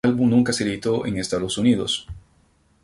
El 0.03 0.09
álbum 0.13 0.31
nunca 0.31 0.51
se 0.51 0.63
editó 0.63 1.05
en 1.05 1.17
Estados 1.19 1.59
Unidos. 1.59 2.07